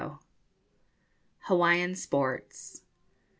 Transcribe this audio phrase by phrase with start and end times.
[1.41, 2.81] HAWAIIAN SPORTS.